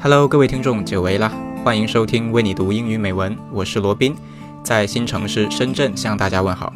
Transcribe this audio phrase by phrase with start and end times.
[0.00, 1.32] Hello，各位听众，久违了，
[1.64, 4.14] 欢迎收听为你读英语美文，我是罗宾，
[4.62, 6.72] 在新城市深圳向大家问好。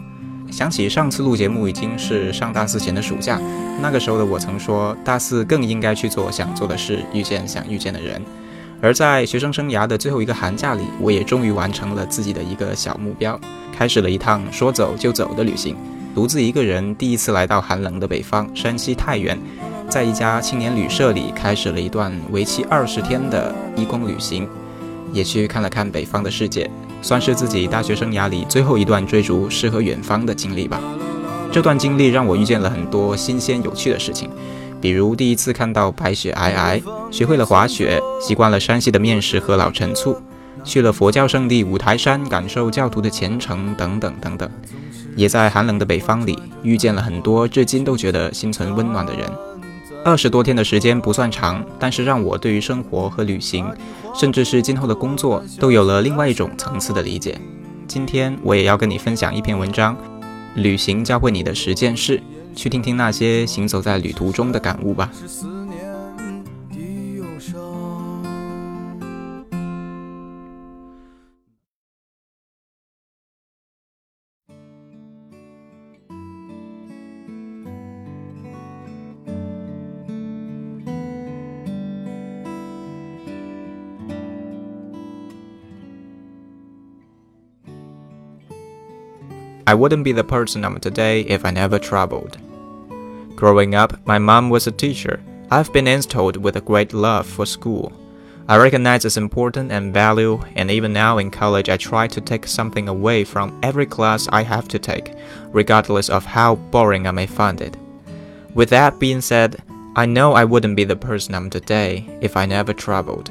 [0.51, 3.39] 想起上次录节目已经是上大四前的暑假，
[3.83, 8.23] 那个时候的我曾说，大四更应该去做想做的事，遇见想遇见的人。
[8.81, 13.39] 而在学生生涯的最后一个寒假里，我也终于完成了自己的一个小目标，
[13.77, 15.77] 开始了一趟说走就走的旅行，
[16.15, 19.39] 独自一个人第一次来到寒冷的北方山西太原。
[19.89, 24.47] 在一家青年旅社里，开始了一段为期二十天的义工旅行，
[25.13, 30.81] 也去看了看北方的世界，算是自己大学生涯里最后一段追逐诗和远方的经历吧。
[31.51, 34.31] 这段经历让我遇见了很多新鲜有趣的事情，
[34.81, 40.17] 比如第一次看到白雪皑皑，学会了滑雪，习惯了山西的面食和老陈醋，
[40.65, 44.51] 去了佛教圣地五台山，感受教徒的虔诚等等等等，
[45.17, 49.31] 也在寒冷的北方里遇见了很多至今都觉得心存温暖的人。
[50.05, 53.71] 二十多天的时间不算长，但是让我对于生活和旅行，
[54.15, 57.41] 甚至是今后的工作，都有了另外一种层次的理解。
[57.87, 59.95] 今天我也要跟你分享一篇文章，
[60.55, 62.19] 《旅行教会你的十件事》，
[62.57, 65.09] 去听听那些行走在旅途中的感悟吧。
[89.67, 92.39] I wouldn't be the person I'm today if I never traveled.
[93.37, 95.23] Growing up, my mom was a teacher.
[95.51, 97.93] I've been instilled with a great love for school.
[98.49, 102.47] I recognize its importance and value, and even now in college, I try to take
[102.47, 105.15] something away from every class I have to take,
[105.53, 107.77] regardless of how boring I may find it.
[108.55, 109.63] With that being said,
[109.95, 113.31] I know I wouldn't be the person I'm today if I never traveled.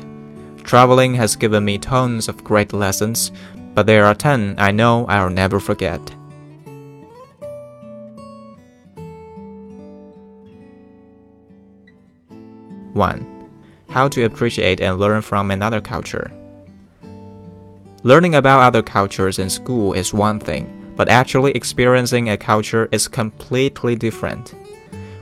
[0.64, 3.32] Traveling has given me tons of great lessons,
[3.74, 6.00] but there are 10 I know I'll never forget.
[12.94, 13.50] 1.
[13.90, 16.32] How to appreciate and learn from another culture.
[18.04, 23.08] Learning about other cultures in school is one thing, but actually experiencing a culture is
[23.08, 24.56] completely different.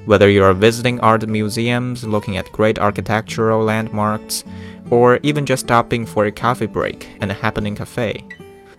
[0.06, 4.44] Whether you are visiting art museums, looking at great architectural landmarks,
[4.90, 8.25] or even just stopping for a coffee break in a happening cafe,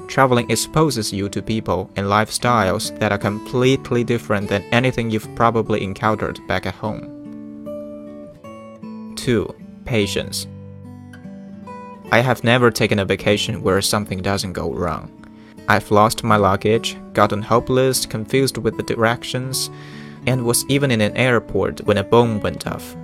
[0.09, 5.85] traveling exposes you to people and lifestyles that are completely different than anything you've probably
[5.85, 7.20] encountered back at home.
[9.17, 9.55] 2.
[9.85, 10.47] Patience.
[12.13, 15.11] I have never taken a vacation where something doesn't go wrong.
[15.69, 19.71] I've lost my luggage, gotten hopeless, confused with the directions,
[20.27, 22.95] and was even in an airport when a bomb went off.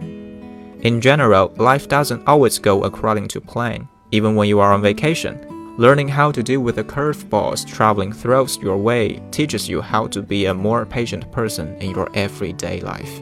[0.81, 5.41] In general, life doesn't always go according to plan, even when you are on vacation.
[5.79, 10.23] Learning how to deal with the curveballs traveling throws your way teaches you how to
[10.23, 13.21] be a more patient person in your everyday life.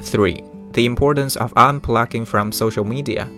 [0.00, 0.42] 3.
[0.72, 3.28] The importance of unplugging from social media.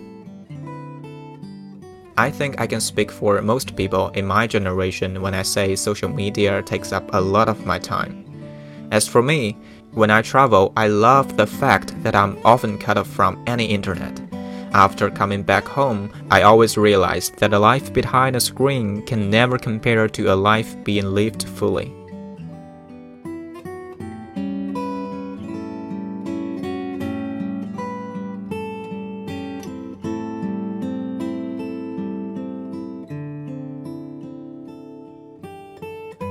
[2.17, 6.07] I think I can speak for most people in my generation when I say social
[6.07, 8.23] media takes up a lot of my time.
[8.91, 9.57] As for me,
[9.91, 14.21] when I travel, I love the fact that I'm often cut off from any internet.
[14.73, 19.57] After coming back home, I always realize that a life behind a screen can never
[19.57, 21.93] compare to a life being lived fully.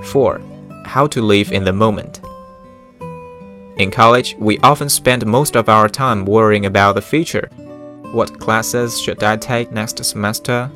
[0.05, 0.41] 4.
[0.85, 2.21] How to live in the moment.
[3.79, 7.49] In college, we often spend most of our time worrying about the future.
[8.13, 10.71] What classes should I take next semester?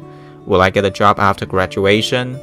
[0.46, 2.38] Will I get a job after graduation?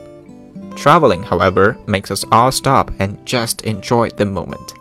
[0.75, 4.74] Traveling, however, makes us all stop and just enjoy the moment.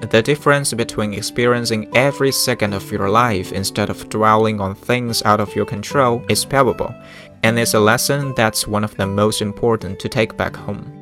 [0.00, 5.40] The difference between experiencing every second of your life instead of dwelling on things out
[5.40, 6.94] of your control is palpable,
[7.42, 10.97] and it's a lesson that's one of the most important to take back home.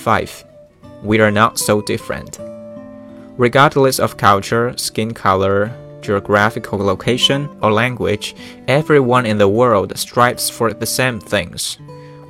[0.00, 0.44] 5.
[1.02, 2.38] We are not so different.
[3.36, 8.34] Regardless of culture, skin color, geographical location, or language,
[8.68, 11.78] everyone in the world strives for the same things.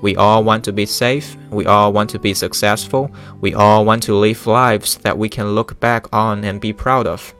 [0.02, 4.02] We all want to be safe, we all want to be successful, we all want
[4.04, 7.34] to live lives that we can look back on and be proud of.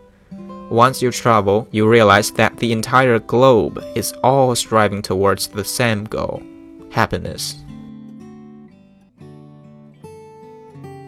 [0.71, 6.05] Once you travel, you realize that the entire globe is all striving towards the same
[6.05, 6.43] goal
[6.91, 7.55] happiness.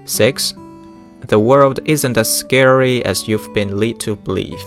[0.05, 0.55] 6.
[1.29, 4.63] The world isn't as scary as you've been led to believe.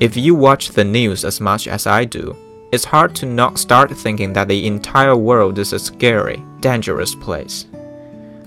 [0.00, 2.36] If you watch the news as much as I do,
[2.72, 7.66] it's hard to not start thinking that the entire world is a scary, dangerous place.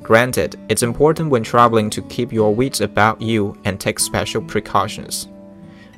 [0.04, 5.30] Granted, it's important when traveling to keep your wits about you and take special precautions.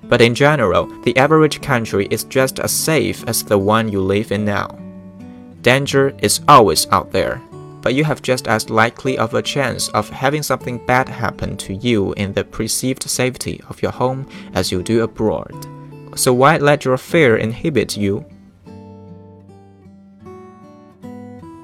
[0.03, 4.31] But in general, the average country is just as safe as the one you live
[4.31, 4.77] in now.
[5.62, 7.42] Danger is always out there,
[7.81, 11.73] but you have just as likely of a chance of having something bad happen to
[11.73, 15.53] you in the perceived safety of your home as you do abroad.
[16.15, 18.25] So why let your fear inhibit you?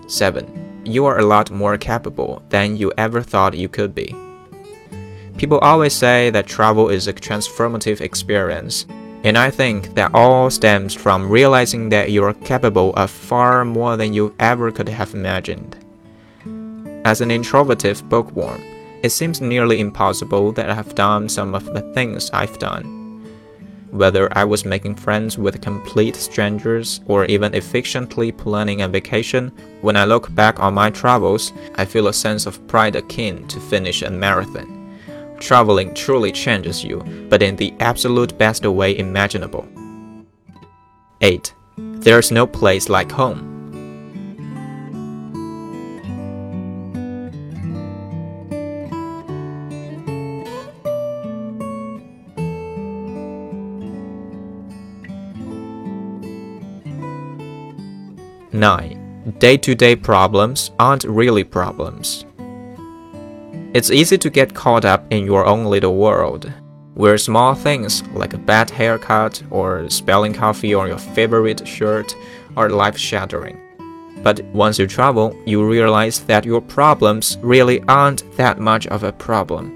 [0.08, 0.84] 7.
[0.86, 4.16] You are a lot more capable than you ever thought you could be.
[5.38, 8.86] People always say that travel is a transformative experience,
[9.24, 13.98] and I think that all stems from realizing that you are capable of far more
[13.98, 15.85] than you ever could have imagined.
[17.06, 18.64] As an introverted bookworm,
[19.04, 23.22] it seems nearly impossible that I have done some of the things I've done.
[23.92, 29.96] Whether I was making friends with complete strangers or even efficiently planning a vacation, when
[29.96, 34.02] I look back on my travels, I feel a sense of pride akin to finish
[34.02, 34.98] a marathon.
[35.40, 39.68] Traveling truly changes you, but in the absolute best way imaginable.
[41.22, 41.54] 8.
[41.78, 43.55] There's no place like home.
[58.56, 62.26] Nine, day to day problems aren't really problems.
[63.74, 66.50] It's easy to get caught up in your own little world,
[66.94, 72.16] where small things like a bad haircut or spilling coffee on your favorite shirt
[72.56, 73.60] are life shattering.
[74.24, 79.12] But once you travel, you realize that your problems really aren't that much of a
[79.12, 79.75] problem.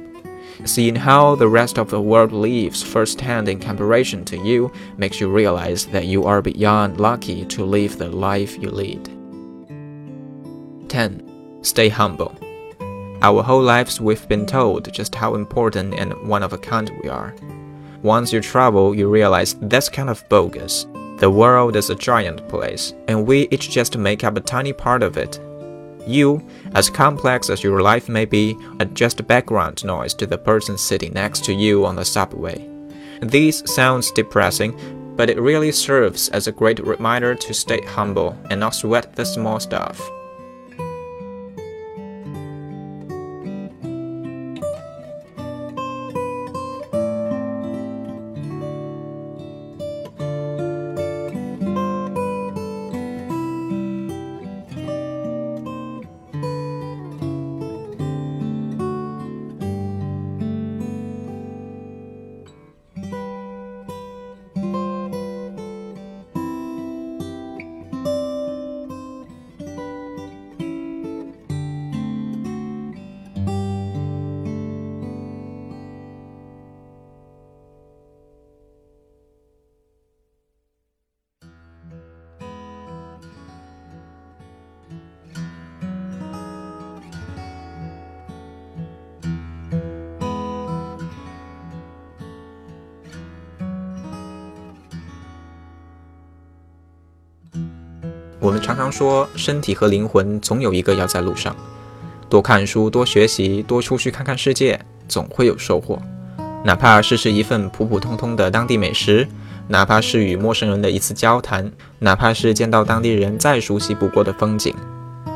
[0.65, 5.29] Seeing how the rest of the world lives firsthand in comparison to you makes you
[5.29, 9.05] realize that you are beyond lucky to live the life you lead.
[10.89, 11.61] 10.
[11.61, 12.35] Stay humble.
[13.21, 17.09] Our whole lives we've been told just how important and one of a kind we
[17.09, 17.35] are.
[18.01, 20.87] Once you travel, you realize that's kind of bogus.
[21.17, 25.03] The world is a giant place, and we each just make up a tiny part
[25.03, 25.37] of it.
[26.09, 30.75] You, as complex as your life may be, are just background noise to the person
[30.75, 32.67] sitting next to you on the subway.
[33.21, 34.73] This sounds depressing,
[35.15, 39.23] but it really serves as a great reminder to stay humble and not sweat the
[39.23, 40.01] small stuff.
[98.39, 101.55] 我们常常说，身体和灵魂总有一个要在路上。
[102.29, 106.01] 多看书，多学习，多出去看看世界，总会有收获。
[106.63, 109.27] 哪怕是吃一份普普通通的当地美食，
[109.67, 114.75] 哪怕是与陌生人的一次交谈，哪怕是见到当地人再熟悉不过的风景，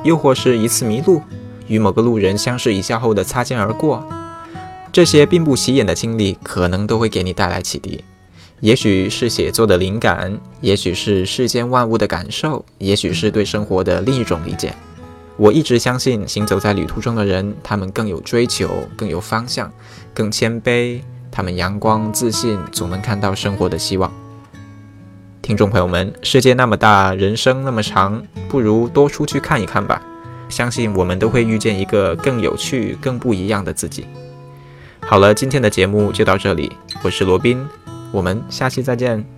[0.03, 1.22] 又或是一次迷路，
[1.67, 4.05] 与某个路人相视一笑后的擦肩而过，
[4.91, 8.03] 这些并不起眼的经历，可能都会给你带来启迪。
[8.63, 14.74] 也许是写作的灵感，也许是世间万物的感受，也许是对生活的另一种理解。
[15.36, 19.70] 我一直相信，行走在旅途中的人，他们更有追求，更有方向，
[20.13, 21.01] 更谦卑。
[21.29, 24.10] 他们阳光自信，总能看到生活的希望。
[25.41, 30.01] 听众朋友们，世界那么大，人生那么长，不如多出去看一看吧。
[30.48, 34.05] 相信我们都会遇见一个更有趣、更不一样的自己。
[35.01, 36.72] 好了，今天的节目就到这里，
[37.03, 37.60] 我是罗宾。
[38.13, 39.33] 我们下期再见。